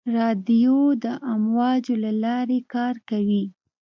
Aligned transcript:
رادیو 0.17 0.81
د 1.03 1.05
امواجو 1.33 1.95
له 2.03 2.11
لارې 2.23 2.59
کار 2.73 2.95
کوي. 3.09 3.43